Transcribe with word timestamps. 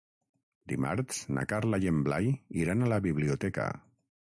Dimarts 0.71 1.19
na 1.37 1.45
Carla 1.51 1.81
i 1.85 1.91
en 1.91 1.99
Blai 2.09 2.33
iran 2.63 2.81
a 2.87 2.91
la 2.95 2.99
biblioteca. 3.11 3.69